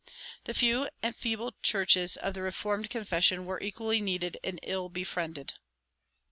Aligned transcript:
[188:2] 0.01 0.15
The 0.45 0.53
few 0.55 0.89
and 1.03 1.15
feeble 1.15 1.53
churches 1.61 2.17
of 2.17 2.33
the 2.33 2.41
Reformed 2.41 2.89
confession 2.89 3.45
were 3.45 3.61
equally 3.61 4.01
needy 4.01 4.31
and 4.43 4.59
ill 4.63 4.89
befriended. 4.89 5.53